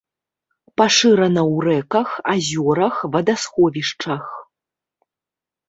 Пашырана 0.81 1.41
ў 1.53 1.67
рэках, 1.67 2.09
азёрах, 2.35 2.95
вадасховішчах. 3.17 4.23